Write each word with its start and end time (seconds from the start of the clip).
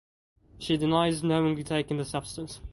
She 0.57 0.77
denies 0.77 1.21
knowingly 1.23 1.61
taking 1.63 1.97
the 1.97 2.05
substance. 2.05 2.59